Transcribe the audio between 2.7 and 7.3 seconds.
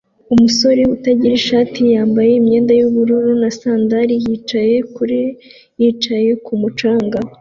yubururu na sandali yicaye kuri yicaye kumu canga